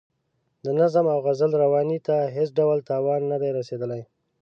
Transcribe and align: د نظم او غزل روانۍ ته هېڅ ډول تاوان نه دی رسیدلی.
د 0.63 0.65
نظم 0.79 1.05
او 1.13 1.19
غزل 1.25 1.51
روانۍ 1.63 1.99
ته 2.07 2.15
هېڅ 2.35 2.49
ډول 2.59 2.77
تاوان 2.89 3.21
نه 3.31 3.37
دی 3.41 3.49
رسیدلی. 3.57 4.01